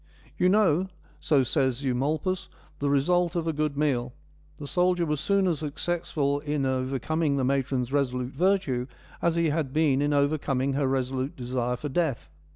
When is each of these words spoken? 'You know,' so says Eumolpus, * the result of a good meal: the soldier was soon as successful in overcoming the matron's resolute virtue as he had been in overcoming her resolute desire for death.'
'You 0.39 0.49
know,' 0.49 0.87
so 1.19 1.43
says 1.43 1.83
Eumolpus, 1.83 2.47
* 2.65 2.79
the 2.79 2.89
result 2.89 3.35
of 3.35 3.45
a 3.45 3.53
good 3.53 3.77
meal: 3.77 4.13
the 4.57 4.65
soldier 4.65 5.05
was 5.05 5.19
soon 5.19 5.45
as 5.45 5.59
successful 5.59 6.39
in 6.39 6.65
overcoming 6.65 7.37
the 7.37 7.43
matron's 7.45 7.93
resolute 7.93 8.33
virtue 8.33 8.87
as 9.21 9.35
he 9.35 9.49
had 9.51 9.73
been 9.73 10.01
in 10.01 10.11
overcoming 10.11 10.73
her 10.73 10.87
resolute 10.87 11.35
desire 11.35 11.75
for 11.75 11.87
death.' 11.89 12.31